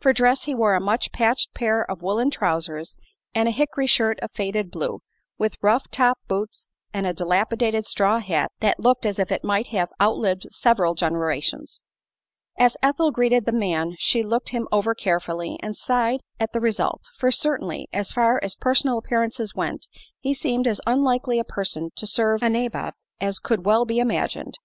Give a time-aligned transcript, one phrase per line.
[0.00, 2.96] For dress he wore a much patched pair of woolen trousers
[3.36, 4.98] and a "hickory" shirt of faded blue,
[5.38, 9.68] with rough top boots and a dilapidated straw hat that looked as if it might
[9.68, 11.84] have outlived several generations.
[12.58, 17.02] As Ethel greeted the man she looked him over carefully and sighed at the result;
[17.16, 19.86] for certainly, as far as personal appearances went,
[20.18, 24.58] he seemed as unlikely a person to serve a "nabob" as could well be imagined.